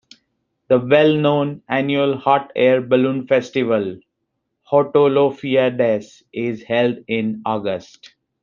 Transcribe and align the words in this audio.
The 0.69 0.79
well-known 0.79 1.61
annual 1.69 2.17
hot 2.17 2.49
air 2.55 2.81
balloon 2.81 3.27
festival 3.27 3.99
"Hottolfiades" 4.71 6.23
is 6.33 6.63
held 6.63 7.03
in 7.07 7.43
August. 7.45 8.15